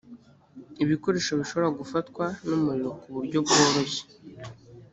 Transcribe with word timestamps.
ibikoresho 0.83 1.31
bishobora 1.39 1.75
gufatwa 1.79 2.25
n’umuriro 2.47 2.89
ku 2.99 3.07
buryo 3.15 3.37
bworoshye 3.45 4.03